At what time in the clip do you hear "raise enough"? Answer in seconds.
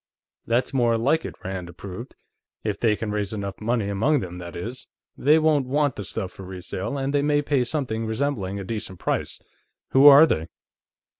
3.11-3.61